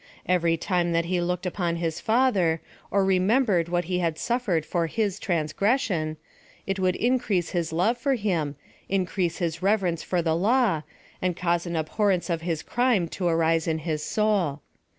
Every 0.25 0.57
tim.e 0.57 0.91
that 0.93 1.05
he 1.05 1.21
looked 1.21 1.45
upon 1.45 1.75
his 1.75 1.99
father, 1.99 2.59
or 2.89 3.05
remembered 3.05 3.69
what 3.69 3.83
he 3.83 3.99
had 3.99 4.17
suffer 4.17 4.55
ed 4.55 4.65
for 4.65 4.87
his 4.87 5.19
transgression, 5.19 6.17
it 6.65 6.79
would 6.79 6.95
increase 6.95 7.51
his 7.51 7.71
love 7.71 7.99
for 7.99 8.15
him, 8.15 8.55
increase 8.89 9.37
his 9.37 9.61
reverence 9.61 10.01
for 10.01 10.23
the 10.23 10.35
law, 10.35 10.81
and 11.21 11.37
cause 11.37 11.67
an 11.67 11.75
abhorence 11.75 12.31
of 12.31 12.41
his 12.41 12.63
crime 12.63 13.09
to 13.09 13.27
arise 13.27 13.67
in 13.67 13.77
his 13.77 14.01
soul. 14.01 14.63